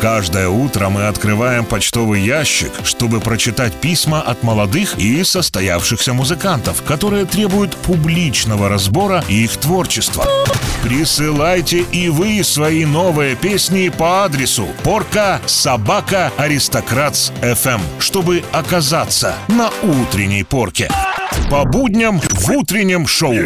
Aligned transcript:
Каждое 0.00 0.48
утро 0.48 0.88
мы 0.88 1.08
открываем 1.08 1.66
почтовый 1.66 2.22
ящик, 2.22 2.72
чтобы 2.84 3.20
прочитать 3.20 3.74
письма 3.74 4.22
от 4.22 4.42
молодых 4.42 4.98
и 4.98 5.22
состоявшихся 5.22 6.14
музыкантов, 6.14 6.82
которые 6.84 7.26
требуют 7.26 7.76
публичного 7.76 8.70
разбора 8.70 9.22
их 9.28 9.54
творчества. 9.58 10.24
Присылайте 10.82 11.82
и 11.92 12.08
вы 12.08 12.42
свои 12.44 12.86
новые 12.86 13.36
песни 13.36 13.90
по 13.90 14.24
адресу 14.24 14.68
порка 14.84 15.38
собака 15.44 16.32
аристократс 16.38 17.30
FM, 17.42 17.82
чтобы 17.98 18.42
оказаться 18.52 19.34
на 19.48 19.68
утренней 19.82 20.44
порке. 20.44 20.90
По 21.50 21.66
будням 21.66 22.20
в 22.20 22.50
утреннем 22.50 23.06
шоу. 23.06 23.36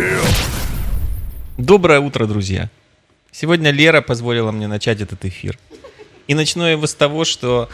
Доброе 1.58 1.98
утро, 1.98 2.26
друзья. 2.26 2.70
Сегодня 3.32 3.72
Лера 3.72 4.02
позволила 4.02 4.52
мне 4.52 4.68
начать 4.68 5.00
этот 5.00 5.24
эфир. 5.24 5.58
И 6.26 6.34
начну 6.34 6.64
его 6.64 6.86
с 6.86 6.94
того, 6.94 7.24
что 7.24 7.68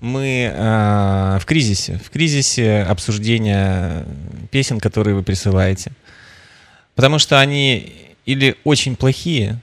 мы 0.00 0.50
э, 0.52 1.38
в 1.40 1.44
кризисе, 1.46 1.98
в 2.04 2.10
кризисе 2.10 2.82
обсуждения 2.82 4.06
песен, 4.50 4.80
которые 4.80 5.14
вы 5.14 5.22
присылаете. 5.22 5.92
Потому 6.94 7.18
что 7.18 7.40
они 7.40 7.92
или 8.26 8.56
очень 8.64 8.96
плохие, 8.96 9.60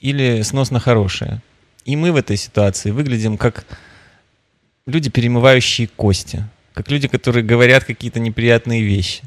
или 0.00 0.42
сносно 0.42 0.80
хорошие. 0.80 1.40
И 1.84 1.96
мы 1.96 2.12
в 2.12 2.16
этой 2.16 2.36
ситуации 2.36 2.90
выглядим 2.90 3.36
как 3.36 3.64
люди, 4.86 5.10
перемывающие 5.10 5.88
кости, 5.88 6.44
как 6.74 6.90
люди, 6.90 7.08
которые 7.08 7.44
говорят 7.44 7.84
какие-то 7.84 8.20
неприятные 8.20 8.82
вещи. 8.82 9.22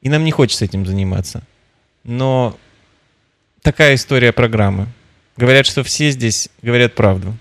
И 0.00 0.08
нам 0.08 0.24
не 0.24 0.30
хочется 0.30 0.64
этим 0.64 0.86
заниматься. 0.86 1.42
Но 2.04 2.56
такая 3.62 3.94
история 3.94 4.32
программы. 4.32 4.86
Говорят, 5.36 5.66
что 5.66 5.82
все 5.82 6.10
здесь 6.10 6.48
говорят 6.62 6.94
правду. 6.94 7.34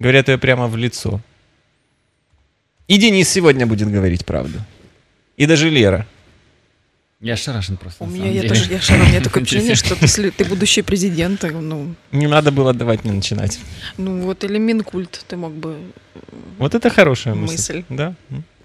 Говорят 0.00 0.28
ее 0.28 0.38
прямо 0.38 0.66
в 0.66 0.76
лицо. 0.76 1.20
И 2.88 2.98
Денис 2.98 3.28
сегодня 3.28 3.66
будет 3.66 3.92
говорить 3.92 4.24
правду. 4.24 4.58
И 5.36 5.46
даже 5.46 5.70
Лера. 5.70 6.06
Я 7.20 7.36
шарашен 7.36 7.76
просто. 7.76 8.04
У 8.04 8.06
меня 8.06 8.30
я 8.30 8.40
деле. 8.40 8.48
тоже 8.48 8.72
я 8.72 8.80
шарю, 8.80 9.04
у 9.04 9.08
меня 9.08 9.20
такое 9.20 9.42
впечатление, 9.44 9.74
что 9.74 9.94
ты, 9.94 10.30
ты 10.30 10.44
будущий 10.46 10.80
президент, 10.80 11.42
ну, 11.42 11.94
Не 12.12 12.26
надо 12.26 12.50
было 12.50 12.72
давать 12.72 13.04
мне 13.04 13.12
начинать. 13.12 13.60
ну 13.98 14.22
вот 14.22 14.42
или 14.42 14.58
Минкульт 14.58 15.24
ты 15.28 15.36
мог 15.36 15.52
бы. 15.52 15.76
Вот 16.56 16.74
это 16.74 16.88
хорошая 16.88 17.34
мысль. 17.34 17.52
Мысль. 17.52 17.84
Да? 17.90 18.14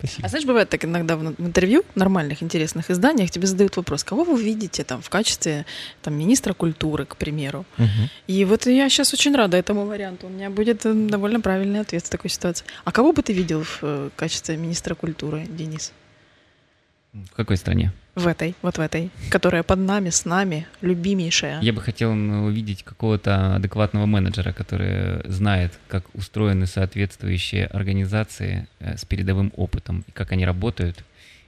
Спасибо. 0.06 0.26
А 0.26 0.30
знаешь, 0.30 0.46
бывает 0.46 0.70
так 0.70 0.86
иногда 0.86 1.16
в 1.18 1.36
интервью, 1.40 1.84
в 1.94 1.98
нормальных, 1.98 2.44
интересных 2.44 2.92
изданиях 2.92 3.32
тебе 3.32 3.48
задают 3.48 3.78
вопрос, 3.78 4.04
кого 4.04 4.24
вы 4.24 4.42
видите 4.42 4.84
там 4.84 5.02
в 5.02 5.10
качестве 5.10 5.66
там 6.02 6.14
министра 6.14 6.54
культуры, 6.54 7.06
к 7.06 7.18
примеру. 7.18 7.66
Мгм. 7.78 8.10
И 8.28 8.46
вот 8.46 8.66
я 8.66 8.90
сейчас 8.90 9.14
очень 9.14 9.36
рада 9.36 9.58
этому 9.58 9.86
варианту. 9.86 10.28
У 10.28 10.30
меня 10.30 10.50
будет 10.50 10.86
э, 10.86 10.94
довольно 10.94 11.42
правильный 11.42 11.82
ответ 11.82 12.06
в 12.06 12.10
такой 12.10 12.30
ситуации. 12.30 12.66
А 12.84 12.92
кого 12.92 13.12
бы 13.12 13.22
ты 13.22 13.34
видел 13.34 13.64
в 13.64 13.80
э, 13.82 14.10
качестве 14.16 14.58
министра 14.58 14.96
культуры, 14.96 15.46
Денис? 15.48 15.92
В 17.14 17.36
какой 17.36 17.58
стране? 17.58 17.92
В 18.16 18.28
этой, 18.28 18.56
вот 18.62 18.78
в 18.78 18.82
этой, 18.82 19.10
которая 19.30 19.62
под 19.64 19.80
нами, 19.80 20.10
с 20.10 20.24
нами, 20.24 20.68
любимейшая. 20.82 21.60
Я 21.62 21.74
бы 21.74 21.82
хотел 21.82 22.12
увидеть 22.12 22.84
какого-то 22.84 23.56
адекватного 23.56 24.06
менеджера, 24.06 24.54
который 24.54 25.22
знает, 25.30 25.74
как 25.90 26.06
устроены 26.16 26.66
соответствующие 26.66 27.66
организации 27.66 28.68
э, 28.80 28.96
с 28.98 29.04
передовым 29.04 29.52
опытом, 29.58 30.06
и 30.08 30.12
как 30.12 30.32
они 30.32 30.46
работают, 30.46 31.04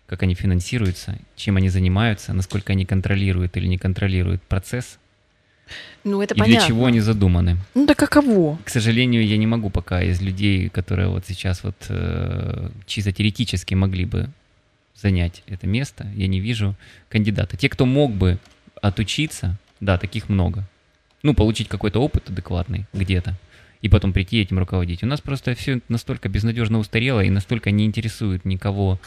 как 0.08 0.24
они 0.24 0.36
финансируются, 0.36 1.18
чем 1.38 1.56
они 1.56 1.70
занимаются, 1.70 2.34
насколько 2.34 2.74
они 2.74 2.86
контролируют 2.86 3.56
или 3.58 3.68
не 3.68 3.78
контролируют 3.78 4.42
процесс, 4.42 4.98
Ну, 6.04 6.22
это 6.22 6.34
и 6.34 6.38
понятно. 6.38 6.60
для 6.60 6.68
чего 6.68 6.86
они 6.86 7.00
задуманы. 7.02 7.58
Ну, 7.76 7.86
да 7.86 7.94
каково? 7.94 8.58
К 8.66 8.70
сожалению, 8.70 9.26
я 9.26 9.38
не 9.38 9.48
могу 9.48 9.70
пока 9.70 10.02
из 10.02 10.22
людей, 10.22 10.70
которые 10.70 11.08
вот 11.10 11.26
сейчас 11.28 11.64
вот 11.64 11.76
э, 11.90 12.70
чисто 12.86 13.12
теоретически 13.12 13.74
могли 13.74 14.06
бы 14.06 14.30
занять 15.00 15.44
это 15.48 15.68
место, 15.68 16.08
я 16.16 16.28
не 16.28 16.40
вижу 16.40 16.76
кандидата. 17.10 17.58
Те, 17.58 17.70
кто 17.70 17.86
мог 17.86 18.12
бы 18.14 18.40
отучиться, 18.82 19.58
да, 19.80 19.98
таких 19.98 20.30
много. 20.30 20.68
Ну, 21.24 21.34
получить 21.34 21.68
какой-то 21.68 22.00
опыт 22.00 22.30
адекватный 22.30 22.86
где-то 22.94 23.36
и 23.82 23.90
потом 23.90 24.14
прийти 24.14 24.42
этим 24.42 24.60
руководить. 24.60 25.04
У 25.04 25.08
нас 25.08 25.22
просто 25.22 25.56
все 25.56 25.82
настолько 25.88 26.30
безнадежно 26.30 26.80
устарело 26.80 27.22
и 27.22 27.30
настолько 27.30 27.72
не 27.72 27.86
интересует 27.86 28.46
никого, 28.46 29.00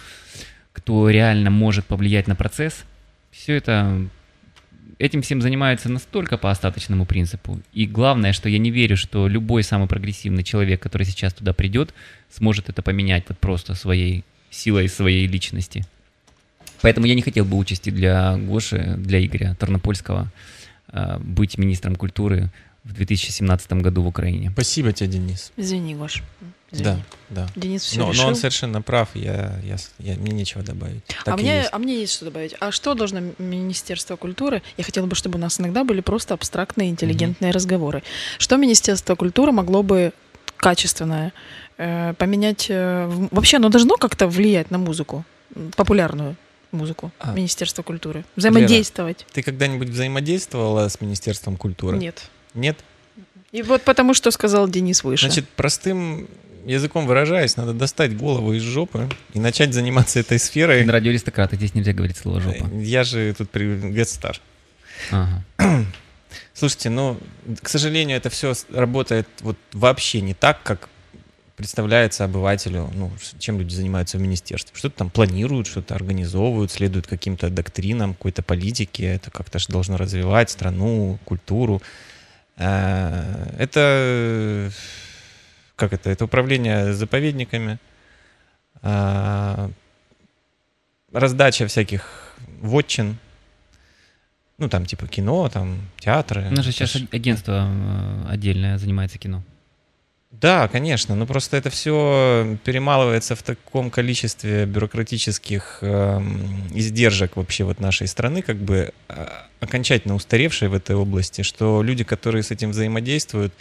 кто 0.72 1.08
реально 1.10 1.50
может 1.50 1.86
повлиять 1.86 2.28
на 2.28 2.36
процесс. 2.36 2.84
Все 3.30 3.54
это 3.54 4.08
этим 4.98 5.22
всем 5.22 5.40
занимаются 5.40 5.88
настолько 5.88 6.36
по 6.36 6.50
остаточному 6.50 7.06
принципу. 7.06 7.60
И 7.72 7.86
главное, 7.86 8.32
что 8.32 8.48
я 8.48 8.58
не 8.58 8.70
верю, 8.70 8.96
что 8.96 9.28
любой 9.28 9.62
самый 9.62 9.88
прогрессивный 9.88 10.44
человек, 10.44 10.80
который 10.82 11.04
сейчас 11.04 11.32
туда 11.32 11.52
придет, 11.52 11.94
сможет 12.28 12.68
это 12.68 12.82
поменять 12.82 13.24
вот 13.28 13.38
просто 13.38 13.74
своей 13.74 14.24
силой 14.50 14.88
своей 14.88 15.26
личности. 15.26 15.84
Поэтому 16.82 17.06
я 17.06 17.14
не 17.14 17.22
хотел 17.22 17.44
бы 17.44 17.56
участи 17.56 17.90
для 17.90 18.36
Гоши, 18.36 18.94
для 18.98 19.24
Игоря 19.24 19.54
Тарнопольского 19.58 20.28
э, 20.92 21.18
быть 21.18 21.58
министром 21.58 21.94
культуры 21.96 22.50
в 22.84 22.94
2017 22.94 23.72
году 23.74 24.02
в 24.02 24.06
Украине. 24.06 24.50
Спасибо 24.50 24.92
тебе, 24.92 25.08
Денис. 25.10 25.52
Извини, 25.58 25.94
Гош. 25.94 26.22
Извини. 26.72 26.84
Да, 26.84 26.98
да. 27.28 27.48
Денис 27.56 27.82
все 27.82 27.98
Но, 27.98 28.06
но 28.06 28.12
решил. 28.12 28.28
он 28.28 28.34
совершенно 28.36 28.80
прав, 28.80 29.10
я, 29.14 29.60
я, 29.64 29.76
я- 29.98 30.16
мне 30.16 30.30
нечего 30.32 30.62
добавить. 30.62 31.02
а, 31.20 31.24
Так 31.24 31.40
мне, 31.40 31.56
есть. 31.58 31.68
а 31.72 31.78
мне 31.78 32.00
есть 32.00 32.14
что 32.14 32.24
добавить. 32.26 32.54
А 32.60 32.70
что 32.72 32.94
должно 32.94 33.20
Министерство 33.38 34.16
культуры? 34.16 34.62
Я 34.78 34.84
хотела 34.84 35.04
бы, 35.06 35.14
чтобы 35.16 35.36
у 35.36 35.40
нас 35.40 35.60
иногда 35.60 35.84
были 35.84 36.00
просто 36.00 36.32
абстрактные, 36.32 36.88
интеллигентные 36.88 37.50
разговоры. 37.50 38.02
Что 38.38 38.56
Министерство 38.56 39.16
культуры 39.16 39.52
могло 39.52 39.82
бы 39.82 40.12
качественное 40.60 41.32
э, 41.78 42.14
поменять? 42.14 42.66
э, 42.68 43.06
вообще 43.30 43.56
оно 43.56 43.68
должно 43.68 43.96
как-то 43.96 44.28
влиять 44.28 44.70
на 44.70 44.78
музыку, 44.78 45.24
популярную 45.76 46.36
музыку 46.72 47.10
А. 47.18 47.32
Министерство 47.32 47.82
культуры? 47.82 48.24
Взаимодействовать? 48.36 49.26
Ты 49.32 49.42
когда-нибудь 49.42 49.88
взаимодействовала 49.88 50.88
с 50.88 51.00
Министерством 51.00 51.56
культуры? 51.56 51.98
Нет. 51.98 52.30
Нет? 52.54 52.78
И 53.52 53.62
вот 53.62 53.82
потому, 53.82 54.14
что 54.14 54.30
сказал 54.30 54.68
Денис 54.68 55.02
выше. 55.02 55.26
Значит, 55.26 55.48
простым 55.48 56.28
языком 56.64 57.06
выражаясь, 57.06 57.56
надо 57.56 57.72
достать 57.72 58.16
голову 58.16 58.52
из 58.52 58.62
жопы 58.62 59.08
и 59.32 59.40
начать 59.40 59.74
заниматься 59.74 60.20
этой 60.20 60.38
сферой. 60.38 60.84
На 60.84 60.92
радио 60.92 61.10
аристократы 61.10 61.56
здесь 61.56 61.74
нельзя 61.74 61.92
говорить 61.92 62.16
слово 62.16 62.40
жопа. 62.40 62.68
Я 62.74 63.04
же 63.04 63.34
тут 63.36 63.50
при 63.50 63.90
Гестар. 63.90 64.40
Ага. 65.10 65.44
Слушайте, 66.60 66.90
ну, 66.90 67.16
к 67.62 67.70
сожалению, 67.70 68.18
это 68.18 68.28
все 68.28 68.52
работает 68.68 69.26
вот 69.40 69.56
вообще 69.72 70.20
не 70.20 70.34
так, 70.34 70.62
как 70.62 70.90
представляется 71.56 72.24
обывателю, 72.24 72.90
ну, 72.92 73.10
чем 73.38 73.58
люди 73.58 73.74
занимаются 73.74 74.18
в 74.18 74.20
министерстве. 74.20 74.76
Что-то 74.76 74.98
там 74.98 75.08
планируют, 75.08 75.68
что-то 75.68 75.94
организовывают, 75.94 76.70
следуют 76.70 77.06
каким-то 77.06 77.48
доктринам, 77.48 78.12
какой-то 78.12 78.42
политике. 78.42 79.04
Это 79.04 79.30
как-то 79.30 79.58
же 79.58 79.68
должно 79.68 79.96
развивать 79.96 80.50
страну, 80.50 81.18
культуру. 81.24 81.80
Э, 82.58 83.54
Это, 83.56 83.80
э, 83.80 84.70
как 85.76 85.94
это, 85.94 86.10
это 86.10 86.26
управление 86.26 86.92
заповедниками, 86.92 87.78
а, 88.82 89.70
раздача 91.10 91.66
всяких 91.68 92.34
вотчин, 92.60 93.16
ну, 94.60 94.68
там, 94.68 94.86
типа 94.86 95.08
кино, 95.08 95.48
там, 95.48 95.78
театры. 95.98 96.46
У 96.50 96.54
нас 96.54 96.64
же 96.64 96.70
сейчас 96.70 96.96
агентство 97.10 97.66
э, 97.66 98.26
отдельное 98.28 98.78
занимается 98.78 99.18
кино. 99.18 99.42
Да, 100.30 100.68
конечно, 100.68 101.16
но 101.16 101.26
просто 101.26 101.56
это 101.56 101.70
все 101.70 102.56
перемалывается 102.64 103.34
в 103.34 103.42
таком 103.42 103.90
количестве 103.90 104.64
бюрократических 104.64 105.78
эм, 105.80 106.68
издержек 106.72 107.36
вообще 107.36 107.64
вот 107.64 107.80
нашей 107.80 108.06
страны, 108.06 108.40
как 108.40 108.56
бы 108.56 108.92
а, 109.08 109.46
окончательно 109.58 110.14
устаревшей 110.14 110.68
в 110.68 110.74
этой 110.74 110.94
области, 110.94 111.42
что 111.42 111.82
люди, 111.82 112.04
которые 112.04 112.44
с 112.44 112.52
этим 112.52 112.70
взаимодействуют, 112.70 113.52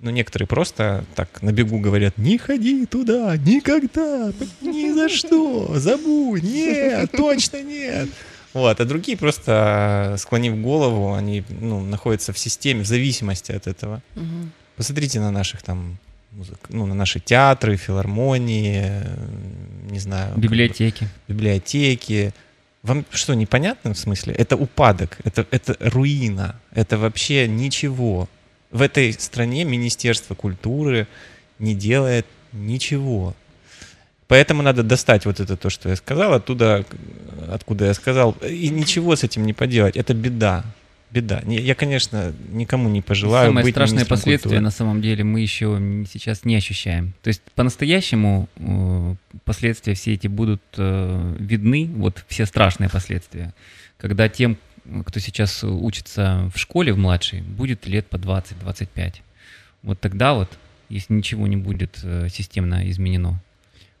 ну, 0.00 0.10
некоторые 0.10 0.48
просто 0.48 1.04
так 1.14 1.40
на 1.40 1.52
бегу 1.52 1.78
говорят, 1.78 2.18
не 2.18 2.36
ходи 2.36 2.84
туда, 2.86 3.36
никогда, 3.36 4.32
ни 4.60 4.92
за 4.92 5.08
что, 5.08 5.78
забудь, 5.78 6.42
нет, 6.42 7.12
точно 7.12 7.62
нет. 7.62 8.08
Вот, 8.58 8.80
а 8.80 8.84
другие 8.84 9.16
просто, 9.16 10.16
склонив 10.18 10.60
голову, 10.60 11.14
они 11.14 11.44
ну, 11.48 11.80
находятся 11.80 12.32
в 12.32 12.38
системе, 12.38 12.82
в 12.82 12.86
зависимости 12.86 13.52
от 13.52 13.66
этого. 13.68 14.02
Мгм. 14.16 14.50
Посмотрите 14.76 15.20
на 15.20 15.30
наших 15.30 15.62
там, 15.62 15.98
музык- 16.32 16.66
ну, 16.68 16.86
на 16.86 16.94
наши 16.94 17.20
театры, 17.20 17.76
филармонии, 17.76 18.82
э, 18.82 19.16
не 19.90 20.00
знаю. 20.00 20.26
как 20.28 20.36
бы, 20.36 20.42
Библиотеки. 20.42 21.08
библиотеки. 21.28 22.32
Вам 22.82 23.04
что, 23.10 23.34
непонятно 23.34 23.92
в 23.94 23.98
смысле? 23.98 24.34
Это 24.34 24.56
упадок, 24.56 25.18
это, 25.24 25.46
это 25.50 25.76
руина, 25.80 26.56
это 26.72 26.98
вообще 26.98 27.46
ничего. 27.48 28.28
В 28.72 28.82
этой 28.82 29.12
стране 29.12 29.64
Министерство 29.64 30.34
культуры 30.34 31.06
не 31.60 31.74
делает 31.74 32.26
ничего. 32.52 33.34
Поэтому 34.28 34.62
надо 34.62 34.82
достать 34.82 35.24
вот 35.24 35.40
это 35.40 35.56
то, 35.56 35.70
что 35.70 35.88
я 35.88 35.96
сказал, 35.96 36.34
оттуда, 36.34 36.84
откуда 37.50 37.86
я 37.86 37.94
сказал, 37.94 38.32
и 38.46 38.68
ничего 38.68 39.16
с 39.16 39.24
этим 39.24 39.46
не 39.46 39.54
поделать. 39.54 39.96
Это 39.96 40.12
беда. 40.14 40.64
Беда. 41.10 41.40
Я, 41.46 41.74
конечно, 41.74 42.34
никому 42.50 42.90
не 42.90 43.00
пожелаю 43.00 43.48
Самые 43.48 43.64
быть 43.64 43.72
страшные 43.72 44.00
министром 44.00 44.18
последствия 44.18 44.48
культуры. 44.50 44.60
на 44.60 44.70
самом 44.70 45.00
деле 45.00 45.24
мы 45.24 45.40
еще 45.40 46.04
сейчас 46.12 46.44
не 46.44 46.54
ощущаем. 46.54 47.14
То 47.22 47.28
есть 47.28 47.40
по-настоящему 47.54 48.46
э, 48.56 49.14
последствия 49.44 49.94
все 49.94 50.12
эти 50.12 50.26
будут 50.26 50.60
э, 50.76 51.36
видны, 51.38 51.88
вот 51.96 52.22
все 52.28 52.44
страшные 52.44 52.90
последствия, 52.90 53.54
когда 53.96 54.28
тем, 54.28 54.58
кто 55.06 55.18
сейчас 55.18 55.64
учится 55.64 56.50
в 56.54 56.58
школе 56.58 56.92
в 56.92 56.98
младшей, 56.98 57.40
будет 57.40 57.86
лет 57.86 58.06
по 58.08 58.16
20-25. 58.16 59.14
Вот 59.82 59.98
тогда 59.98 60.34
вот, 60.34 60.50
если 60.90 61.14
ничего 61.14 61.46
не 61.46 61.56
будет 61.56 62.00
э, 62.02 62.28
системно 62.28 62.86
изменено, 62.90 63.40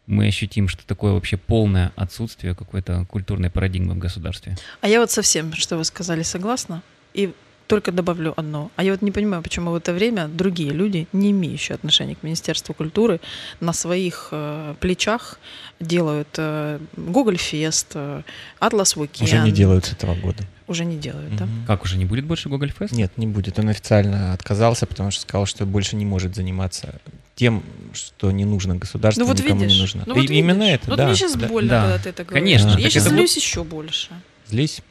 мы 0.08 0.26
ощутим, 0.26 0.68
что 0.68 0.84
такое 0.86 1.12
вообще 1.12 1.36
полное 1.36 1.92
отсутствие 1.94 2.54
какой-то 2.54 3.04
культурной 3.04 3.50
парадигмы 3.50 3.94
в 3.94 3.98
государстве. 3.98 4.56
А 4.80 4.88
я 4.88 5.00
вот 5.00 5.10
совсем, 5.10 5.52
что 5.52 5.76
вы 5.76 5.84
сказали, 5.84 6.22
согласна. 6.22 6.82
И 7.12 7.32
только 7.68 7.92
добавлю 7.92 8.32
одно. 8.36 8.70
А 8.76 8.82
я 8.82 8.92
вот 8.92 9.02
не 9.02 9.12
понимаю, 9.12 9.42
почему 9.42 9.70
в 9.70 9.74
это 9.76 9.92
время 9.92 10.26
другие 10.26 10.70
люди, 10.72 11.06
не 11.12 11.30
имеющие 11.30 11.74
отношения 11.76 12.16
к 12.16 12.22
Министерству 12.22 12.74
культуры, 12.74 13.20
на 13.60 13.72
своих 13.72 14.28
э, 14.32 14.74
плечах 14.80 15.38
делают 15.78 16.28
э, 16.38 16.80
Google 16.96 17.36
Фест, 17.36 17.92
э, 17.94 18.22
Атлас 18.58 18.96
Weekend. 18.96 19.24
Уже 19.24 19.38
не 19.40 19.52
делают 19.52 19.84
с 19.84 19.92
этого 19.92 20.14
года. 20.14 20.42
Уже 20.66 20.84
не 20.84 20.96
делают, 20.96 21.34
да? 21.36 21.44
Мгм. 21.46 21.66
Как 21.66 21.84
уже 21.84 21.96
не 21.96 22.04
будет 22.04 22.24
больше 22.24 22.48
Google 22.48 22.68
Fest? 22.68 22.94
Нет, 22.94 23.12
не 23.16 23.26
будет. 23.26 23.58
Он 23.58 23.68
официально 23.68 24.32
отказался, 24.32 24.86
потому 24.86 25.10
что 25.10 25.22
сказал, 25.22 25.46
что 25.46 25.64
больше 25.66 25.96
не 25.96 26.04
может 26.04 26.34
заниматься 26.34 27.00
тем, 27.36 27.62
что 27.92 28.30
не 28.32 28.44
нужно 28.44 28.76
государству, 28.76 29.22
Ну 29.22 29.28
вот 29.28 29.38
никому 29.38 29.60
видишь. 29.60 29.74
не 29.74 29.80
нужно. 29.80 30.02
Ну 30.06 30.14
И 30.16 30.20
вот 30.22 30.30
именно 30.30 30.62
видишь. 30.64 30.74
это, 30.80 30.90
Вот 30.90 30.96
да. 30.96 31.06
мне 31.06 31.14
сейчас 31.16 31.36
да. 31.36 31.46
больно, 31.46 31.68
Да. 31.70 31.82
когда 31.82 31.98
ты 32.02 32.08
это 32.10 32.24
говоришь. 32.24 32.60
Конечно, 32.62 32.78
Я 32.80 32.90
сейчас 32.90 33.06
это 33.06 33.14
злюсь 33.14 33.36
еще 33.36 33.62
больше. 33.64 34.08
Злись. 34.46 34.82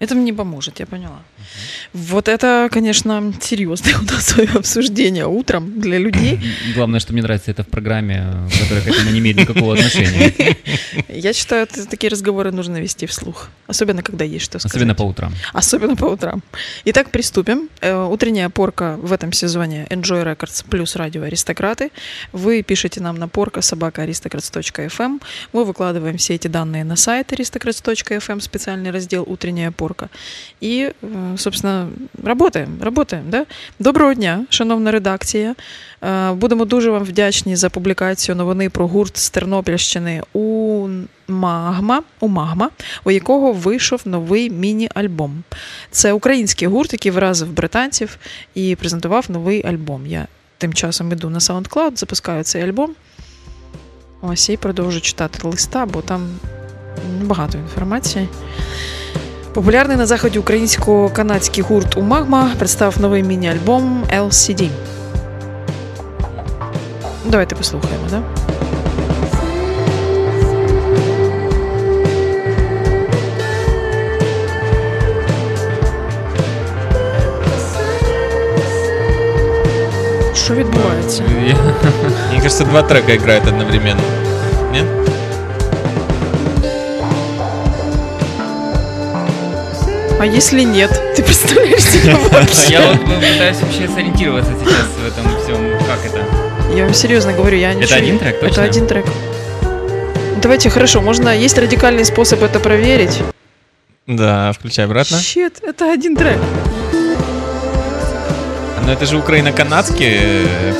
Это 0.00 0.14
мне 0.14 0.24
не 0.26 0.32
поможет, 0.32 0.78
я 0.80 0.86
поняла. 0.86 1.22
Вот 1.92 2.28
это, 2.28 2.68
конечно, 2.70 3.32
серьезное 3.40 3.96
у 3.98 4.02
нас 4.02 4.26
свое 4.28 4.48
обсуждение 4.50 5.26
утром 5.26 5.80
для 5.80 5.98
людей. 5.98 6.40
Главное, 6.74 7.00
что 7.00 7.12
мне 7.12 7.22
нравится 7.22 7.50
это 7.50 7.62
в 7.62 7.68
программе, 7.68 8.24
которая 8.62 8.84
к 8.84 8.88
этому 8.88 9.10
не 9.10 9.18
имеет 9.20 9.36
никакого 9.36 9.74
отношения. 9.74 10.56
Я 11.08 11.32
считаю, 11.32 11.66
такие 11.66 12.10
разговоры 12.10 12.52
нужно 12.52 12.78
вести 12.80 13.06
вслух. 13.06 13.48
Особенно, 13.66 14.02
когда 14.02 14.24
есть 14.24 14.44
что 14.44 14.58
сказать. 14.58 14.74
Особенно 14.74 14.94
по 14.94 15.02
утрам. 15.02 15.32
Особенно 15.52 15.96
по 15.96 16.06
утрам. 16.06 16.42
Итак, 16.84 17.10
приступим. 17.10 17.68
Э, 17.80 18.04
Утренняя 18.04 18.48
порка 18.48 18.96
в 19.02 19.12
этом 19.12 19.32
сезоне 19.32 19.86
Enjoy 19.90 20.24
Records 20.24 20.64
плюс 20.68 20.96
радио 20.96 21.22
Аристократы. 21.22 21.90
Вы 22.32 22.62
пишете 22.62 23.00
нам 23.00 23.16
на 23.16 23.28
порка 23.28 23.62
собака 23.62 24.04
aristocrats.fm. 24.04 25.20
Мы 25.52 25.64
выкладываем 25.64 26.16
все 26.16 26.34
эти 26.34 26.48
данные 26.48 26.84
на 26.84 26.96
сайт 26.96 27.32
aristocrats.fm, 27.32 28.40
специальный 28.40 28.90
раздел 28.90 29.24
«Утренняя 29.26 29.70
порка». 29.70 30.10
И, 30.60 30.92
э, 31.00 31.34
собственно, 31.38 31.88
работаем, 32.24 32.78
работаем, 32.80 33.30
да? 33.30 33.46
Доброго 33.78 34.14
дня, 34.14 34.46
шановна 34.50 34.90
редакція. 34.90 35.54
Е, 36.02 36.32
Будемо 36.32 36.64
дуже 36.64 36.90
вам 36.90 37.04
вдячні 37.04 37.56
за 37.56 37.70
публікацію 37.70 38.36
новини 38.36 38.70
про 38.70 38.86
гурт 38.86 39.16
з 39.16 39.30
Тернопільщини 39.30 40.22
у 40.32 40.88
Магма, 41.28 42.02
у 42.20 42.28
Магма, 42.28 42.70
у 43.04 43.10
якого 43.10 43.52
вийшов 43.52 44.00
новий 44.04 44.50
міні-альбом. 44.50 45.42
Це 45.90 46.12
український 46.12 46.68
гурт, 46.68 46.92
який 46.92 47.12
вразив 47.12 47.52
британців 47.52 48.18
і 48.54 48.76
презентував 48.76 49.26
новий 49.28 49.66
альбом. 49.66 50.06
Я 50.06 50.26
тим 50.58 50.74
часом 50.74 51.12
іду 51.12 51.30
на 51.30 51.38
SoundCloud, 51.38 51.96
запускаю 51.96 52.44
цей 52.44 52.62
альбом. 52.62 52.94
Ось 54.22 54.48
і 54.48 54.56
продовжу 54.56 55.00
читати 55.00 55.48
листа, 55.48 55.86
бо 55.86 56.02
там 56.02 56.28
багато 57.22 57.58
інформації. 57.58 58.28
Популярний 59.53 59.97
на 59.97 60.05
заході 60.05 60.39
українсько-канадський 60.39 61.63
гурт 61.63 61.97
Умагма 61.97 62.51
представив 62.59 63.01
новий 63.01 63.23
міні-альбом 63.23 64.03
LCD. 64.17 64.69
Давайте 67.25 67.55
послухаємо, 67.55 68.03
да? 68.09 68.23
Що 80.35 80.53
відбувається? 80.53 81.23
Мне 82.31 82.37
кажется, 82.41 82.63
два 82.63 82.81
трека 82.81 83.13
играют 83.13 83.47
одновременно. 83.47 84.01
Нет? 84.71 84.85
А 90.18 90.26
если 90.26 90.62
нет? 90.62 90.90
Ты 91.14 91.22
представляешь 91.22 91.82
себе 91.82 92.14
вообще? 92.30 92.72
Я 92.72 92.80
вот 92.92 93.00
пытаюсь 93.04 93.56
вообще 93.58 93.88
сориентироваться 93.88 94.52
сейчас 94.58 94.86
в 94.96 95.06
этом 95.06 95.40
всем. 95.42 95.78
Как 95.86 96.04
это? 96.04 96.24
Я 96.74 96.84
вам 96.84 96.94
серьезно 96.94 97.32
говорю, 97.32 97.56
я 97.56 97.72
ничего... 97.72 97.96
один 97.96 98.14
не- 98.14 98.18
трек, 98.18 98.34
Это 98.36 98.46
точно? 98.48 98.62
один 98.64 98.86
трек. 98.86 99.06
Давайте, 100.42 100.70
хорошо, 100.70 101.00
можно... 101.00 101.36
Есть 101.36 101.56
радикальный 101.58 102.04
способ 102.04 102.42
это 102.42 102.58
проверить. 102.60 103.20
Да, 104.06 104.52
включай 104.52 104.86
обратно. 104.86 105.18
Щет, 105.18 105.62
это 105.62 105.92
один 105.92 106.16
трек. 106.16 106.38
Но 108.84 108.92
это 108.92 109.06
же 109.06 109.18
украино-канадский 109.18 110.16
э, 110.18 110.72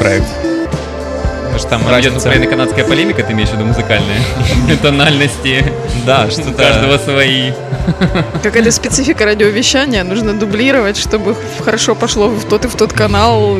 проект. 1.58 1.58
Может, 1.58 1.68
там 1.68 1.82
Там 1.82 2.00
идет 2.00 2.16
украино-канадская 2.16 2.84
полемика, 2.84 3.22
ты 3.22 3.32
имеешь 3.32 3.48
в 3.48 3.54
виду 3.54 3.64
музыкальная? 3.64 4.18
Тональности. 4.82 5.64
Да, 6.06 6.26
У 6.26 6.30
что-то... 6.30 6.52
каждого 6.52 6.98
свои. 6.98 7.52
Какая-то 8.42 8.70
специфика 8.70 9.24
радиовещания. 9.24 10.04
Нужно 10.04 10.38
дублировать, 10.38 10.96
чтобы 10.96 11.36
хорошо 11.60 11.94
пошло 11.94 12.28
в 12.28 12.44
тот 12.44 12.64
и 12.64 12.68
в 12.68 12.76
тот 12.76 12.92
канал. 12.92 13.56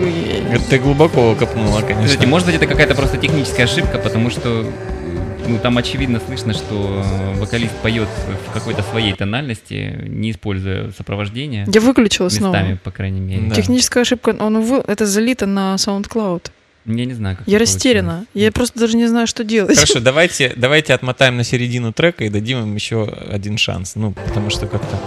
Ты 0.71 0.79
глубоко 0.79 1.35
копнула, 1.35 1.81
конечно. 1.81 2.07
Кстати, 2.07 2.27
может 2.27 2.47
быть, 2.47 2.57
это 2.57 2.67
какая-то 2.67 2.95
просто 2.95 3.17
техническая 3.17 3.67
ошибка, 3.67 3.99
потому 3.99 4.31
что 4.31 4.67
ну, 5.47 5.59
там 5.59 5.79
очевидно 5.79 6.21
слышно, 6.25 6.53
что 6.53 7.03
вокалист 7.37 7.73
поет 7.77 8.09
в 8.49 8.53
какой-то 8.53 8.83
своей 8.83 9.15
тональности, 9.15 9.99
не 10.07 10.31
используя 10.31 10.91
сопровождение. 10.93 11.67
Я 11.73 11.81
выключила 11.81 12.29
снова. 12.29 12.53
Местами, 12.55 12.79
по 12.85 12.91
крайней 12.91 13.21
мере. 13.21 13.43
Да. 13.49 13.55
Техническая 13.55 14.03
ошибка, 14.03 14.37
он 14.39 14.61
вы- 14.61 14.85
это 14.87 15.07
залито 15.07 15.47
на 15.47 15.75
SoundCloud. 15.77 16.51
Я 16.89 17.05
не 17.05 17.13
знаю, 17.13 17.37
как 17.37 17.47
Я 17.47 17.59
это 17.59 17.65
растеряна. 17.65 18.25
Я 18.33 18.51
просто 18.51 18.79
даже 18.79 18.97
не 18.97 19.07
знаю, 19.07 19.27
что 19.27 19.45
делать. 19.45 19.75
Хорошо, 19.75 20.01
давайте, 20.01 20.55
давайте 20.57 20.95
отмотаем 20.95 21.37
на 21.37 21.45
середину 21.45 21.93
трека 21.93 22.25
и 22.25 22.31
дадим 22.31 22.63
им 22.63 22.75
еще 22.75 23.05
один 23.05 23.59
шанс. 23.59 23.95
Ну, 23.95 24.13
потому 24.13 24.49
что 24.49 24.67
как-то... 24.67 24.99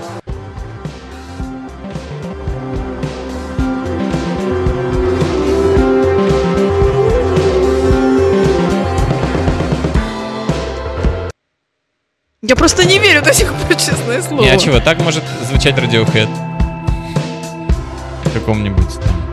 Я 12.44 12.56
просто 12.56 12.86
не 12.86 13.00
верю 13.00 13.24
до 13.24 13.34
сих 13.34 13.52
пор, 13.54 13.76
честное 13.76 14.22
слово. 14.22 14.42
Не, 14.42 14.50
а 14.50 14.58
чего, 14.58 14.80
так 14.80 15.02
может 15.02 15.24
звучать 15.48 15.76
Radiohead. 15.76 16.30
В 18.26 18.34
каком-нибудь 18.34 19.00
там 19.00 19.31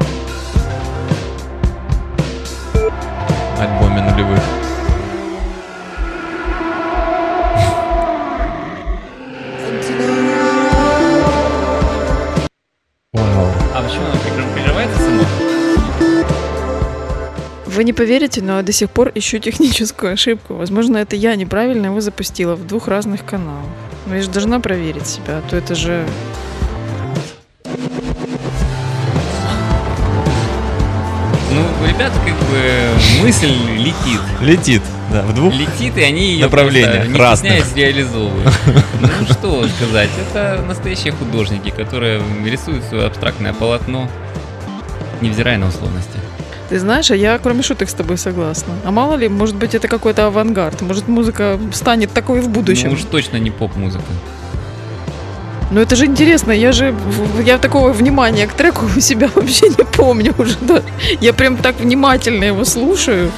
почему 13.89 14.05
оно 14.05 14.15
прикры- 14.15 14.55
прерывается 14.55 14.99
само? 14.99 15.23
Вы 17.67 17.85
не 17.85 17.93
поверите, 17.93 18.43
но 18.43 18.57
я 18.57 18.63
до 18.63 18.73
сих 18.73 18.91
пор 18.91 19.13
ищу 19.15 19.39
техническую 19.39 20.13
ошибку. 20.13 20.55
Возможно, 20.55 20.97
это 20.99 21.17
я 21.17 21.37
неправильно 21.37 21.87
его 21.87 22.01
запустила 22.01 22.55
в 22.55 22.67
двух 22.67 22.89
разных 22.89 23.25
каналах. 23.25 23.67
Но 24.07 24.17
я 24.17 24.23
же 24.23 24.31
должна 24.31 24.61
проверить 24.61 25.07
себя, 25.07 25.39
а 25.39 25.43
то 25.49 25.57
это 25.57 25.75
же... 25.75 26.05
ребят 31.99 32.13
как 32.25 32.35
бы 32.49 33.25
мысль 33.25 33.53
летит. 33.77 34.21
Летит, 34.41 34.83
да, 35.13 35.23
в 35.23 35.35
двух. 35.35 35.53
Летит, 35.53 35.97
и 35.97 36.03
они 36.03 36.33
ее 36.33 36.45
Направлениях 36.45 36.95
просто, 36.95 37.11
не 37.11 37.19
разных. 37.19 37.53
стесняясь 37.53 37.77
реализовывают. 37.77 38.55
Ну 39.01 39.09
что 39.33 39.69
сказать, 39.69 40.11
это 40.31 40.63
настоящие 40.67 41.13
художники, 41.13 41.71
которые 41.71 42.23
рисуют 42.45 42.85
свое 42.85 43.07
абстрактное 43.07 43.53
полотно, 43.53 44.09
невзирая 45.21 45.59
на 45.59 45.69
условности. 45.69 46.19
Ты 46.69 46.79
знаешь, 46.79 47.11
а 47.11 47.17
я 47.17 47.39
кроме 47.39 47.63
шуток 47.63 47.89
с 47.89 47.95
тобой 47.95 48.17
согласна. 48.19 48.75
А 48.85 48.91
мало 48.93 49.15
ли, 49.15 49.29
может 49.29 49.57
быть, 49.57 49.75
это 49.75 49.89
какой-то 49.89 50.27
авангард. 50.27 50.83
Может, 50.83 51.09
музыка 51.09 51.59
станет 51.73 52.13
такой 52.13 52.43
в 52.43 52.49
будущем. 52.49 52.91
Ну 52.91 52.95
уж 52.95 53.05
точно 53.11 53.39
не 53.39 53.51
поп-музыка. 53.51 54.05
Но 55.71 55.81
это 55.81 55.97
же 55.97 56.07
интересно, 56.07 56.53
я 56.53 56.73
же, 56.73 56.95
я 57.45 57.59
такого 57.59 57.93
внимания 57.93 58.47
к 58.47 58.53
треку 58.53 58.87
у 58.97 59.01
себя 59.01 59.31
вообще 59.35 59.69
не 59.69 59.85
помню 59.85 60.35
уже. 60.39 60.57
да. 60.61 60.83
Я 61.21 61.33
прям 61.33 61.57
так 61.57 61.81
внимательно 61.81 62.45
его 62.45 62.65
слушаю. 62.65 63.31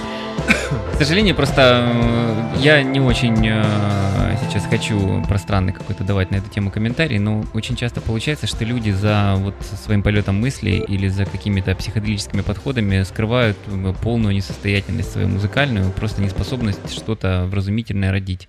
сожалению, 0.98 1.34
просто 1.34 1.86
э, 1.86 2.56
я 2.60 2.82
не 2.82 3.00
очень 3.00 3.46
э, 3.48 4.36
сейчас 4.50 4.66
хочу 4.66 5.24
пространный 5.28 5.72
какой-то 5.72 6.04
давать 6.04 6.30
на 6.30 6.36
эту 6.36 6.50
тему 6.50 6.70
комментарий, 6.70 7.18
но 7.18 7.44
очень 7.54 7.76
часто 7.76 8.00
получается, 8.00 8.46
что 8.46 8.64
люди 8.64 8.90
за 8.90 9.34
вот 9.38 9.54
своим 9.82 10.02
полетом 10.02 10.40
мысли 10.40 10.84
или 10.88 11.08
за 11.08 11.24
какими-то 11.24 11.74
психоделическими 11.74 12.42
подходами 12.42 13.02
скрывают 13.04 13.56
э, 13.66 13.94
полную 14.02 14.34
несостоятельность 14.34 15.12
свою 15.12 15.28
музыкальную, 15.28 15.90
просто 15.92 16.20
неспособность 16.20 16.92
что-то 16.92 17.46
вразумительное 17.50 18.10
родить. 18.10 18.48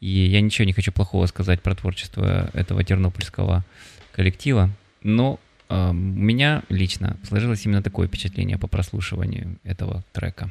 И 0.00 0.08
я 0.08 0.40
ничего 0.40 0.64
не 0.64 0.72
хочу 0.72 0.92
плохого 0.92 1.26
сказать 1.26 1.62
про 1.62 1.74
творчество 1.74 2.50
этого 2.52 2.84
тернопольского 2.84 3.64
коллектива, 4.12 4.70
но 5.02 5.40
э, 5.68 5.90
у 5.90 5.92
меня 5.92 6.62
лично 6.68 7.16
сложилось 7.26 7.64
именно 7.66 7.82
такое 7.82 8.06
впечатление 8.08 8.58
по 8.58 8.66
прослушиванию 8.66 9.58
этого 9.64 10.04
трека. 10.12 10.50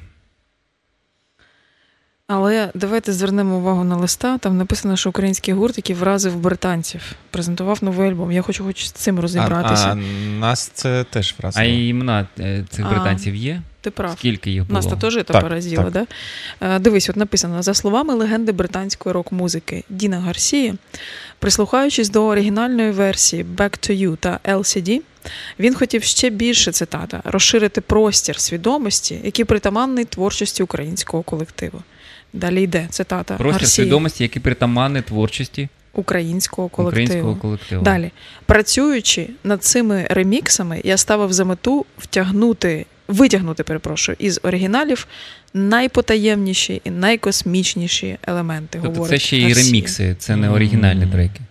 Але 2.30 2.72
давайте 2.74 3.14
звернемо 3.14 3.58
увагу 3.58 3.84
на 3.84 3.98
листа. 3.98 4.38
Там 4.38 4.58
написано, 4.58 4.98
що 4.98 5.10
український 5.10 5.54
гурт, 5.54 5.78
який 5.78 5.96
вразив 5.96 6.36
британців, 6.36 7.02
презентував 7.32 7.80
новий 7.82 8.10
альбом. 8.10 8.32
Я 8.32 8.42
хочу 8.42 8.64
хоч 8.64 8.86
з 8.88 8.92
цим 8.92 9.20
розібратися. 9.20 9.86
А, 9.88 9.92
а 9.92 9.96
нас 10.40 10.72
це 10.74 11.04
теж 11.10 11.36
А 11.38 11.42
вразило. 11.42 11.66
імена 11.66 12.28
е, 12.40 12.66
цих 12.70 12.86
А. 12.86 12.90
британців 12.90 13.36
є? 13.36 13.62
Ти 13.82 13.92
прав. 13.92 14.16
Скільки 14.18 14.52
їх 14.52 14.68
було? 14.68 14.74
Нас 14.80 14.86
то 14.86 14.96
теж 14.96 15.14
це 15.16 15.24
Так, 15.24 15.42
поразило, 15.42 15.84
так. 15.84 15.92
да? 15.94 16.06
Е, 16.76 16.80
Дивись, 16.80 17.10
от 17.10 17.16
написано: 17.16 17.64
за 17.64 17.74
словами 17.74 18.14
легенди 18.14 18.52
британської 18.52 19.14
рок-музики 19.14 19.84
Діна 19.90 20.20
Гарсії, 20.20 20.74
прислухаючись 21.40 22.10
до 22.10 22.26
оригінальної 22.26 22.92
версії 22.92 23.46
Back 23.56 23.90
to 23.90 24.08
You 24.08 24.18
та 24.18 24.40
LCD, 24.46 25.02
він 25.60 25.76
хотів 25.76 26.04
ще 26.04 26.30
більше 26.30 26.72
цитата 26.72 27.22
розширити 27.24 27.82
простір 27.82 28.40
свідомості, 28.40 29.20
який 29.24 29.46
притаманний 29.46 30.06
творчості 30.06 30.64
українського 30.64 31.24
колективу. 31.24 31.82
Далі 32.34 32.64
йде 32.64 32.88
цитата 32.90 33.36
Простір 33.36 33.60
Гарсії 33.62 33.86
свідомості, 33.86 34.24
які 34.24 34.40
притаманні 34.40 35.02
творчості 35.02 35.70
українського 35.94 36.70
колективу. 36.70 37.06
українського 37.06 37.36
колективу. 37.36 37.84
Далі, 37.84 38.12
працюючи 38.46 39.30
над 39.44 39.64
цими 39.64 40.08
реміксами, 40.10 40.82
я 40.84 40.98
ставив 40.98 41.34
за 41.34 41.46
мету 41.46 41.86
втягнути, 41.98 42.86
витягнути, 43.08 43.64
перепрошую, 43.64 44.16
із 44.20 44.40
оригіналів 44.44 45.08
найпотаємніші 45.54 46.82
і 46.84 46.90
найкосмічніші 46.90 48.18
елементи. 48.24 48.80
Тобто 48.84 49.08
це 49.08 49.20
ще 49.20 49.38
і 49.38 49.54
ремікси, 49.54 50.16
це 50.20 50.36
не 50.36 50.50
оригінальні 50.50 51.08
треки. 51.08 51.42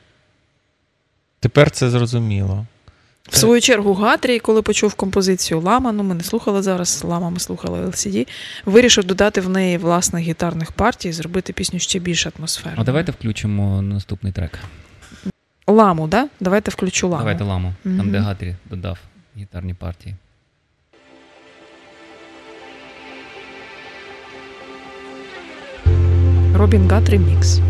Тепер 1.40 1.70
це 1.70 1.90
зрозуміло. 1.90 2.66
В 3.28 3.36
свою 3.36 3.60
чергу 3.60 3.94
Гатрій, 3.94 4.38
коли 4.38 4.62
почув 4.62 4.94
композицію 4.94 5.60
Лама, 5.60 5.92
ну 5.92 6.02
ми 6.02 6.14
не 6.14 6.22
слухали 6.22 6.62
зараз 6.62 7.02
Лама, 7.04 7.30
ми 7.30 7.38
слухали 7.38 7.86
LCD, 7.86 8.28
вирішив 8.64 9.04
додати 9.04 9.40
в 9.40 9.48
неї 9.48 9.78
власних 9.78 10.24
гітарних 10.24 10.72
партій, 10.72 11.12
зробити 11.12 11.52
пісню 11.52 11.78
ще 11.78 11.98
більш 11.98 12.26
атмосферною. 12.38 12.80
А 12.80 12.84
давайте 12.84 13.12
включимо 13.12 13.82
наступний 13.82 14.32
трек. 14.32 14.58
Ламу, 15.66 16.06
да? 16.08 16.28
Давайте 16.40 16.70
включу 16.70 17.08
ламу. 17.08 17.18
Давайте 17.18 17.44
ламу. 17.44 17.74
Там, 17.82 17.92
Мгм. 17.96 18.10
де 18.12 18.18
Гатрі 18.18 18.54
додав 18.70 18.98
гітарні 19.36 19.74
партії. 19.74 20.14
Робін 26.54 26.88
Гат 26.90 27.08
ремікс. 27.08 27.60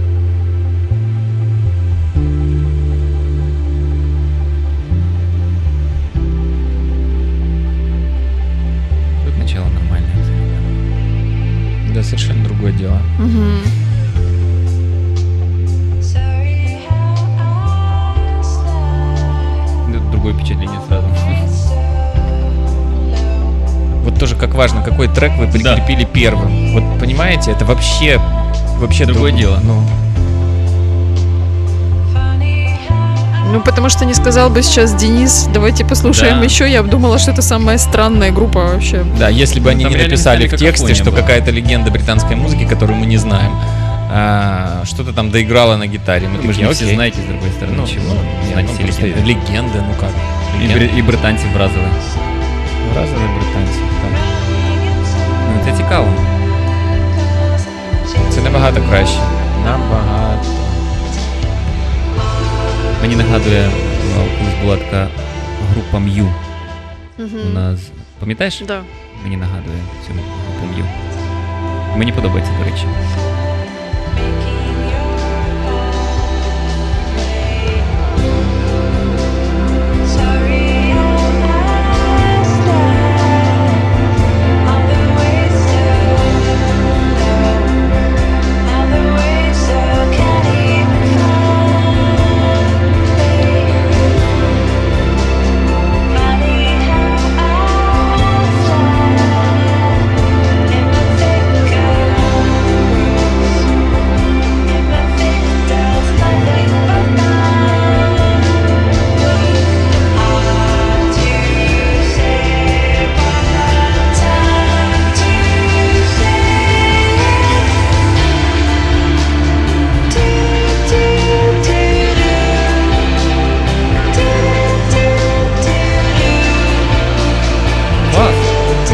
Да, 11.97 12.03
совершенно 12.03 12.45
другое 12.45 12.73
дело. 12.73 12.99
Угу. 13.19 13.41
Другое 20.11 20.35
впечатление 20.35 20.79
сразу. 20.87 21.07
Вот 24.05 24.19
тоже 24.19 24.37
как 24.37 24.53
важно, 24.55 24.83
какой 24.83 25.09
трек 25.09 25.33
вы 25.39 25.47
прикрепили 25.47 26.05
первым. 26.05 26.75
Вот 26.75 27.01
понимаете, 27.01 27.53
это 27.53 27.65
вообще 27.65 28.21
вообще 28.79 29.07
Другое 29.07 29.31
друг- 29.31 29.41
дело. 29.41 29.61
Ну, 29.63 29.81
Ну, 33.54 33.60
потому 33.62 33.90
что 33.90 34.06
не 34.06 34.14
сказал 34.14 34.50
бы 34.50 34.62
сейчас 34.64 34.94
Денис, 34.94 35.48
давайте 35.54 35.84
послушаем 35.86 36.38
Да. 36.40 36.46
еще, 36.46 36.70
я 36.72 36.82
бы 36.84 36.90
думала, 36.90 37.18
что 37.20 37.32
это 37.32 37.42
самая 37.42 37.78
странная 37.78 38.32
группа 38.32 38.60
вообще. 38.60 39.04
да, 39.20 39.30
если 39.30 39.60
бы 39.60 39.70
они 39.72 39.84
Там 39.84 39.92
не 39.92 39.98
реально 39.98 40.12
написали 40.12 40.44
в 40.46 40.48
стали 40.48 40.60
тексте, 40.60 40.68
какофония 40.68 40.96
что 40.96 41.12
была. 41.12 41.22
какая-то 41.22 41.52
легенда 41.52 41.92
британской 41.92 42.36
музыки, 42.36 42.66
которую 42.66 42.98
мы 43.00 43.06
не 43.08 43.18
знаем, 43.18 43.52
а, 44.14 44.84
что-то 44.86 45.12
там 45.14 45.32
доиграла 45.32 45.76
на 45.78 45.88
гитаре. 45.88 46.28
Мы 46.28 46.38
Вы 46.38 46.42
же 46.42 46.48
такие, 46.60 46.68
не 46.68 46.74
все 46.74 46.84
окей. 46.86 46.96
знаете, 46.96 47.18
с 47.22 47.26
другой 47.26 47.50
стороны, 47.50 47.76
Ну, 47.78 47.88
чего. 47.88 48.04
ну, 48.08 48.14
нет, 48.14 48.54
знать 48.54 48.66
ну, 48.68 48.74
все 48.74 48.84
просто 48.84 49.06
легенды. 49.06 49.26
легенды, 49.26 49.78
ну 49.88 49.94
как? 50.00 50.10
І, 50.62 50.64
Легенды. 50.68 50.78
бри- 50.78 50.98
і 50.98 51.02
британці 51.02 51.46
вразили. 51.56 51.88
Вразили 52.94 53.26
британців, 53.38 53.84
так. 54.02 54.12
Ну, 55.48 55.72
це 55.72 55.78
цікаво. 55.78 56.08
Це 58.36 58.42
набагато 58.42 58.82
краще. 58.90 59.20
Мені 63.07 63.17
нагадує, 63.17 63.71
ну, 64.17 64.25
колись 64.39 64.55
була 64.63 64.77
така 64.77 65.09
група 65.73 65.99
М'ю. 65.99 66.33
Вона. 67.19 67.79
Пам'ятаєш? 68.21 68.63
Да. 68.67 68.83
Мені 69.25 69.37
нагадує 69.37 69.79
цю 70.07 70.13
групу 70.13 70.75
М'ю. 70.75 70.85
Мені 71.97 72.13
подобається, 72.13 72.53
до 72.59 72.65
речі. 72.65 72.85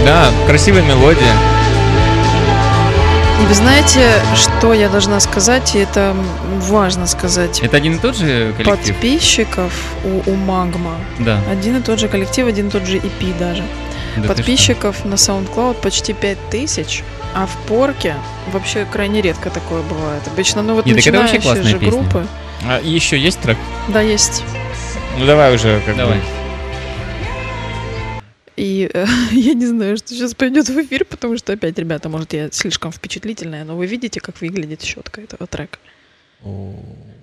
Да, 0.04 0.30
красивая 0.46 0.82
мелодия. 0.82 1.32
Вы 3.48 3.54
знаете, 3.54 4.08
что 4.34 4.72
я 4.72 4.88
должна 4.88 5.20
сказать, 5.20 5.74
и 5.74 5.78
это 5.78 6.16
важно 6.60 7.06
сказать. 7.06 7.60
Это 7.60 7.76
один 7.76 7.96
и 7.96 7.98
тот 7.98 8.16
же 8.16 8.54
коллектив? 8.56 8.94
Подписчиков 8.94 9.72
у, 10.04 10.30
у 10.30 10.34
Магма. 10.36 10.94
Да. 11.18 11.38
Один 11.50 11.76
и 11.76 11.82
тот 11.82 11.98
же 11.98 12.08
коллектив, 12.08 12.46
один 12.46 12.68
и 12.68 12.70
тот 12.70 12.86
же 12.86 12.96
EP 12.98 13.38
даже. 13.38 13.62
Да 14.16 14.28
Подписчиков 14.28 15.04
на 15.04 15.14
SoundCloud 15.14 15.80
почти 15.82 16.12
5000, 16.12 17.02
а 17.34 17.46
в 17.46 17.56
Порке 17.68 18.14
вообще 18.52 18.86
крайне 18.90 19.20
редко 19.20 19.50
такое 19.50 19.82
бывает. 19.82 20.22
Обычно, 20.26 20.62
ну 20.62 20.74
вот 20.74 20.86
Нет, 20.86 20.96
начинающие 20.96 21.40
же 21.40 21.78
песня. 21.78 21.90
группы. 21.90 22.26
А 22.66 22.80
еще 22.80 23.18
есть 23.18 23.40
трек? 23.40 23.58
Да, 23.88 24.00
есть. 24.00 24.44
Ну 25.18 25.26
давай 25.26 25.54
уже 25.54 25.80
как 25.84 25.96
Давай. 25.96 26.18
бы. 26.18 26.24
И 28.62 28.88
э, 28.94 29.06
я 29.32 29.54
не 29.54 29.66
знаю, 29.66 29.96
что 29.96 30.08
сейчас 30.14 30.34
пойдет 30.34 30.68
в 30.68 30.78
эфир, 30.80 31.04
потому 31.04 31.36
что 31.36 31.52
опять, 31.52 31.76
ребята, 31.78 32.08
может, 32.08 32.32
я 32.32 32.48
слишком 32.52 32.92
впечатлительная, 32.92 33.64
но 33.64 33.76
вы 33.76 33.86
видите, 33.86 34.20
как 34.20 34.40
выглядит 34.40 34.82
щетка 34.82 35.20
этого 35.20 35.48
трека. 35.48 35.78
что- 36.40 36.76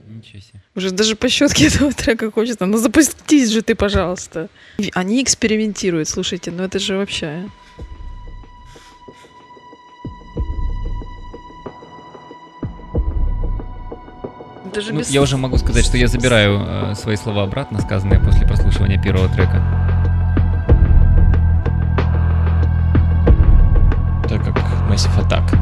Ничего 0.09 0.41
себе. 0.41 0.61
Уже 0.75 0.91
даже 0.91 1.15
по 1.15 1.29
щетке 1.29 1.67
этого 1.73 1.93
трека 1.93 2.29
хочется. 2.29 2.65
Ну 2.65 2.77
запустись 2.77 3.49
же 3.51 3.61
ты, 3.61 3.73
пожалуйста. 3.75 4.49
Они 4.93 5.23
экспериментируют, 5.23 6.09
слушайте, 6.09 6.51
ну 6.51 6.63
это 6.63 6.77
же 6.77 6.97
вообще... 6.97 7.45
Даже 14.73 14.93
Ну, 14.93 14.99
без... 14.99 15.09
я 15.09 15.21
уже 15.21 15.37
могу 15.37 15.57
сказать, 15.57 15.85
что 15.85 15.97
я 15.97 16.07
забираю 16.07 16.59
э, 16.91 16.95
свои 16.95 17.15
слова 17.15 17.43
обратно, 17.43 17.79
сказанные 17.81 18.19
после 18.19 18.45
прослушивания 18.45 19.01
первого 19.01 19.27
трека. 19.29 19.63
Так 24.29 24.43
как 24.43 24.55
Massive 24.89 25.17
Attack. 25.27 25.57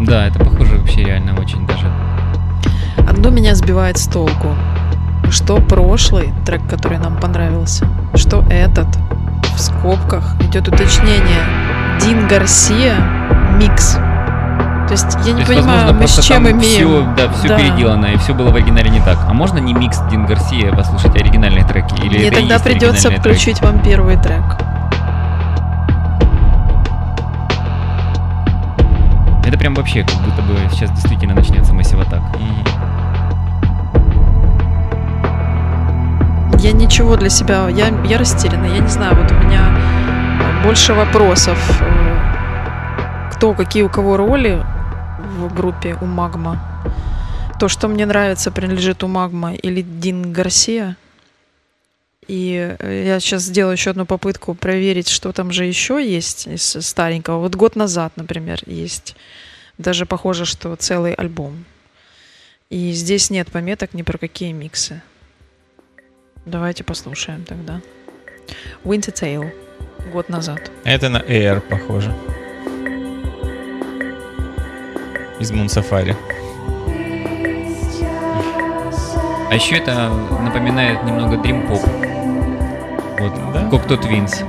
Да, 0.00 0.26
это 0.26 0.38
похоже 0.38 0.76
вообще 0.78 1.04
реально 1.04 1.38
очень 1.40 1.66
даже. 1.66 1.90
Одно 3.08 3.30
меня 3.30 3.54
сбивает 3.54 3.96
с 3.98 4.06
толку. 4.08 4.48
Что 5.30 5.58
прошлый 5.60 6.32
трек, 6.44 6.62
который 6.68 6.98
нам 6.98 7.16
понравился, 7.16 7.86
что 8.14 8.44
этот, 8.50 8.86
в 9.54 9.58
скобках, 9.60 10.34
идет 10.42 10.68
уточнение. 10.68 11.42
Дин 12.00 12.28
Гарсия 12.28 12.94
микс. 13.58 13.94
То 14.86 14.92
есть 14.92 15.16
я 15.24 15.32
не 15.32 15.44
То 15.44 15.52
есть, 15.52 15.64
понимаю, 15.64 15.86
возможно, 15.86 16.00
мы 16.00 16.08
с 16.08 16.24
чем 16.24 16.50
имеем. 16.50 16.60
Все, 16.60 17.06
да, 17.16 17.32
все 17.32 17.48
Да. 17.48 17.56
переделано, 17.58 18.06
и 18.06 18.16
все 18.18 18.34
было 18.34 18.50
в 18.50 18.54
оригинале 18.56 18.90
не 18.90 19.00
так. 19.00 19.18
А 19.28 19.32
можно 19.32 19.58
не 19.58 19.74
микс 19.74 19.98
Дин 20.10 20.26
Гарсия 20.26 20.70
послушать 20.72 21.16
оригинальные 21.16 21.64
треки? 21.64 21.94
Или 22.04 22.18
Мне 22.18 22.30
тогда 22.30 22.58
придется 22.60 23.08
оригинальные 23.08 23.20
треки? 23.22 23.36
включить 23.36 23.62
вам 23.62 23.80
первый 23.80 24.16
трек. 24.16 24.42
Это 29.46 29.56
прям 29.58 29.74
вообще 29.74 30.02
как 30.02 30.16
будто 30.24 30.42
бы 30.42 30.58
сейчас 30.72 30.90
действительно 30.90 31.34
начнется 31.34 31.72
массив 31.72 31.98
атак. 32.00 32.20
Я 36.58 36.72
ничего 36.72 37.16
для 37.16 37.30
себя, 37.30 37.68
я, 37.68 37.88
я 38.04 38.18
растеряна, 38.18 38.66
я 38.66 38.80
не 38.80 38.88
знаю, 38.88 39.14
вот 39.14 39.30
у 39.30 39.34
меня 39.34 39.70
больше 40.64 40.94
вопросов. 40.94 41.58
э, 41.80 43.30
Кто, 43.34 43.54
какие 43.54 43.84
у 43.84 43.88
кого 43.88 44.16
роли 44.16 44.64
в 45.38 45.54
группе 45.54 45.96
у 46.00 46.06
Магма? 46.06 46.58
То, 47.60 47.68
что 47.68 47.86
мне 47.86 48.04
нравится, 48.04 48.50
принадлежит 48.50 49.04
у 49.04 49.06
Магма 49.06 49.54
или 49.54 49.80
Дин 49.82 50.32
Гарсия. 50.32 50.96
И 52.28 52.76
э, 52.78 53.04
я 53.06 53.20
сейчас 53.20 53.42
сделаю 53.42 53.72
еще 53.72 53.90
одну 53.90 54.04
попытку 54.04 54.54
проверить, 54.54 55.08
что 55.08 55.32
там 55.32 55.52
же 55.52 55.64
еще 55.64 56.04
есть 56.04 56.46
из 56.46 56.76
старенького. 56.86 57.38
Вот 57.38 57.54
год 57.54 57.76
назад, 57.76 58.12
например, 58.16 58.60
есть. 58.66 59.16
Даже 59.78 60.06
похоже, 60.06 60.44
что 60.44 60.74
целый 60.76 61.14
альбом. 61.14 61.64
И 62.68 62.90
здесь 62.92 63.30
нет 63.30 63.50
пометок 63.52 63.94
ни 63.94 64.02
про 64.02 64.18
какие 64.18 64.52
миксы. 64.52 65.02
Давайте 66.44 66.82
послушаем 66.82 67.44
тогда. 67.44 67.80
Winter 68.84 69.12
Tale. 69.12 69.52
Год 70.12 70.28
назад. 70.28 70.70
Это 70.84 71.08
на 71.08 71.18
Air 71.18 71.60
похоже. 71.60 72.14
Из 75.38 75.52
Moon 75.52 75.66
Safari. 75.66 76.16
А 79.48 79.54
еще 79.54 79.76
это 79.76 80.08
напоминает 80.42 81.04
немного 81.04 81.36
Dream 81.36 81.68
Pop. 81.68 82.05
Вот, 83.26 83.52
Да? 83.52 83.68
Cocteau 83.68 83.96
Twins. 83.98 84.44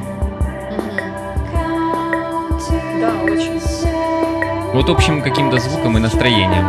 Да, 3.00 3.12
очень. 3.24 3.60
Вот 4.74 4.90
общим 4.90 5.22
каким-то 5.22 5.58
звуком 5.58 5.98
и 5.98 6.00
настроением. 6.00 6.66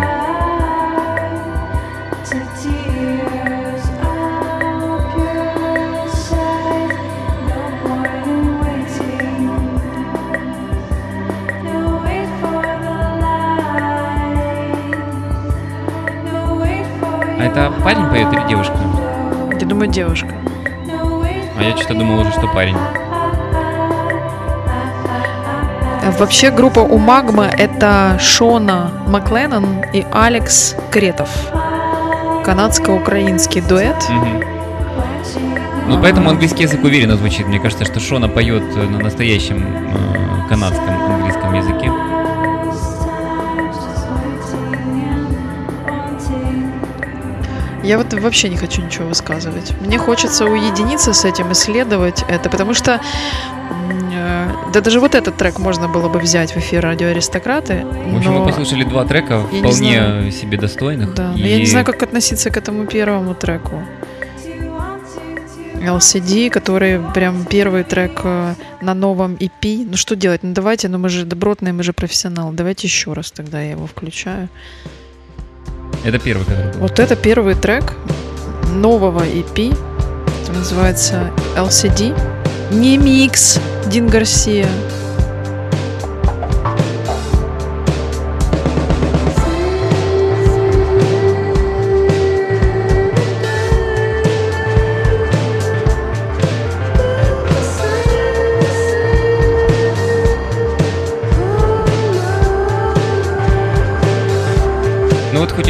А 17.41 17.45
это 17.45 17.73
парень 17.85 18.07
поет 18.09 18.33
или 18.33 18.49
девушка? 18.49 18.79
Я 19.61 19.67
думаю, 19.67 19.91
девушка. 19.91 20.35
А 21.59 21.63
я 21.63 21.77
что-то 21.77 21.95
думал 21.95 22.21
уже, 22.21 22.31
что 22.31 22.47
парень. 22.47 22.77
А 26.05 26.13
Вообще 26.19 26.51
группа 26.51 26.81
у 26.81 26.99
Магмы 26.99 27.45
это 27.45 28.17
Шона 28.21 28.93
Макленнон 29.09 29.83
и 29.93 30.07
Алекс 30.13 30.77
Кретов. 30.91 31.29
Канадско-украинский 32.45 33.61
дуэт. 33.61 33.97
Мгм. 34.09 34.45
Ну, 35.89 36.01
поэтому 36.01 36.31
английский 36.31 36.63
язык 36.63 36.85
уверенно 36.85 37.17
звучит. 37.17 37.47
Мне 37.47 37.59
кажется, 37.59 37.85
что 37.85 37.99
Шона 37.99 38.29
поет 38.29 38.63
на 38.77 38.99
настоящем 38.99 39.67
э, 39.67 40.49
канадском 40.49 41.13
английском 41.13 41.55
языке. 41.55 41.91
Я 47.89 47.97
вот 47.97 48.13
вообще 48.13 48.51
не 48.51 48.59
хочу 48.59 48.83
ничего 48.83 49.09
высказывать. 49.09 49.73
Мне 49.81 49.97
хочется 49.97 50.45
уединиться 50.45 51.15
с 51.15 51.25
этим, 51.25 51.53
исследовать 51.53 52.23
это, 52.29 52.51
потому 52.51 52.75
что 52.75 53.01
э, 54.13 54.49
да 54.75 54.81
даже 54.83 55.01
вот 55.01 55.15
этот 55.15 55.39
трек 55.39 55.59
можно 55.59 55.89
было 55.89 56.11
бы 56.11 56.19
взять 56.19 56.53
в 56.53 56.59
эфир 56.59 56.83
радио 56.83 57.09
Аристократы. 57.09 57.87
В 57.87 58.17
общем, 58.19 58.35
но- 58.35 58.41
мы 58.41 58.47
послушали 58.51 58.85
два 58.85 59.07
трека, 59.07 59.47
Я 59.51 59.61
не 59.61 59.73
вполне 59.73 60.33
себе 60.33 60.59
достойных. 60.59 61.15
Да, 61.15 61.33
но 61.33 61.39
и 61.39 61.49
я 61.49 61.57
не 61.57 61.65
знаю, 61.65 61.87
как 61.87 62.03
относиться 62.03 62.51
к 62.51 62.59
этому 62.59 62.85
первому 62.87 63.35
треку. 63.35 63.83
LCD, 65.77 66.51
который 66.51 67.01
прям 67.15 67.47
первый 67.47 67.85
трек 67.85 68.21
э, 68.23 68.55
на 68.83 68.93
новом 68.93 69.37
EP. 69.37 69.87
Ну 69.91 69.97
что 69.97 70.15
делать? 70.15 70.43
Ну 70.43 70.53
давайте, 70.53 70.89
ну 70.89 70.99
мы 70.99 71.09
же 71.09 71.25
добротные, 71.25 71.73
мы 71.73 71.83
же 71.85 71.95
профессионалы. 71.95 72.53
Давайте 72.53 72.87
еще 72.87 73.15
раз 73.15 73.31
тогда 73.31 73.63
я 73.63 73.71
его 73.71 73.87
включаю. 73.87 74.51
Это 76.05 76.19
первый, 76.19 76.45
который 76.45 76.73
был. 76.73 76.81
Вот 76.81 76.99
это 76.99 77.17
первый 77.17 77.55
трек 77.55 77.95
нового 78.73 79.27
EP. 79.27 79.77
Это 80.43 80.53
называется 80.53 81.31
LCD. 81.57 82.15
Не 82.71 82.99
микс 82.99 83.59
Дин 83.87 84.09
Гарсия. 84.09 84.69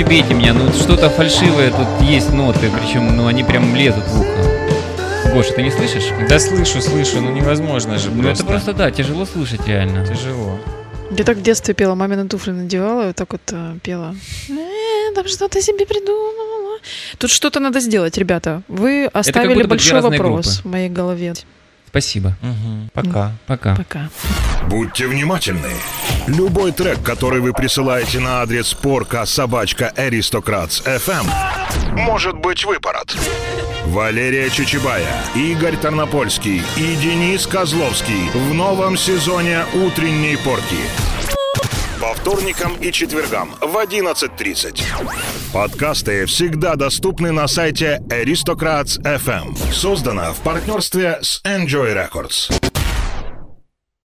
Убейте 0.08 0.32
меня, 0.32 0.54
ну 0.54 0.72
что-то 0.72 1.10
фальшивое 1.10 1.70
тут 1.70 2.08
есть 2.08 2.32
ноты, 2.32 2.70
причем 2.70 3.14
ну 3.14 3.26
они 3.26 3.44
прям 3.44 3.76
лезут 3.76 4.04
в 4.08 4.20
ухо. 4.20 5.32
Гоша, 5.34 5.52
ты 5.52 5.62
не 5.62 5.70
слышишь? 5.70 6.04
Да 6.30 6.38
слышу, 6.40 6.80
слышу, 6.80 7.20
ну 7.20 7.30
невозможно 7.30 7.98
же 7.98 8.08
Ну 8.10 8.22
просто. 8.22 8.42
это 8.42 8.50
просто, 8.50 8.72
да, 8.72 8.90
тяжело 8.90 9.26
слушать 9.26 9.60
реально. 9.66 10.06
Тяжело. 10.06 10.58
Я 11.10 11.24
так 11.24 11.36
в 11.36 11.42
детстве 11.42 11.74
пела, 11.74 11.94
мамины 11.94 12.26
туфли 12.26 12.52
надевала, 12.52 13.02
и 13.02 13.06
вот 13.08 13.16
так 13.16 13.32
вот 13.32 13.42
э, 13.52 13.76
пела. 13.82 14.14
«Э, 14.48 15.14
там 15.14 15.28
что-то 15.28 15.60
себе 15.60 15.84
придумала. 15.84 16.78
Тут 17.18 17.30
что-то 17.30 17.60
надо 17.60 17.80
сделать, 17.80 18.16
ребята. 18.16 18.62
Вы 18.68 19.10
оставили 19.12 19.62
большой 19.64 20.00
вопрос 20.00 20.46
группы. 20.46 20.68
в 20.68 20.72
моей 20.72 20.88
голове. 20.88 21.34
Спасибо. 21.88 22.32
Мгм. 22.40 22.88
Пока. 22.94 23.32
Пока. 23.46 23.76
Пока. 23.76 24.08
Будьте 24.68 25.06
внимательны. 25.06 25.68
Любой 26.28 26.72
трек, 26.72 27.02
который 27.02 27.40
вы 27.40 27.54
присылаете 27.54 28.20
на 28.20 28.42
адрес 28.42 28.74
порка 28.74 29.24
собачка 29.24 29.88
аристократс 29.96 30.82
FM, 30.82 31.26
может 31.94 32.36
быть 32.36 32.66
выпорот. 32.66 33.16
Валерия 33.86 34.50
Чичибая, 34.50 35.06
Игорь 35.34 35.78
Тарнопольский 35.78 36.60
и 36.76 36.96
Денис 36.96 37.46
Козловский 37.46 38.28
в 38.34 38.52
новом 38.52 38.98
сезоне 38.98 39.64
«Утренней 39.72 40.36
порки». 40.36 40.76
По 41.98 42.12
вторникам 42.12 42.74
и 42.76 42.92
четвергам 42.92 43.54
в 43.62 43.74
11.30. 43.74 44.82
Подкасты 45.54 46.26
всегда 46.26 46.76
доступны 46.76 47.32
на 47.32 47.48
сайте 47.48 48.02
Aristocrats 48.10 49.00
FM. 49.00 49.72
Создано 49.72 50.34
в 50.34 50.40
партнерстве 50.40 51.20
с 51.22 51.40
Enjoy 51.44 51.94
Records. 51.94 52.77